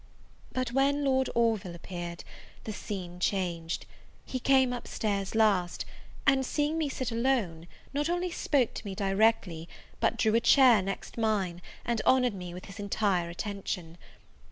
[0.51, 2.23] But when Lord Orville appeared,
[2.63, 3.85] the scene changed:
[4.25, 5.85] he came up stairs last;
[6.25, 9.69] and, seeing me sit alone, not only spoke to me directly,
[9.99, 13.99] but drew a chair next mine, and honoured me with his entire attention.